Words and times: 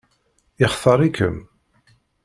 Yextaṛ-ikem? 0.59 1.37